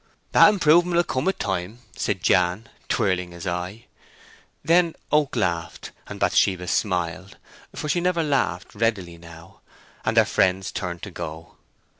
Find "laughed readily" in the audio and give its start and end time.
8.23-9.19